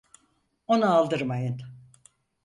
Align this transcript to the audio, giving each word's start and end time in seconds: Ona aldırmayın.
Ona 0.67 0.89
aldırmayın. 0.89 1.61